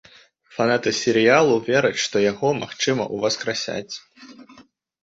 Фанаты 0.55 0.93
серыялу 0.99 1.59
вераць, 1.67 2.01
што 2.07 2.25
яго, 2.31 2.47
магчыма, 2.65 3.03
уваскрасяць. 3.21 3.95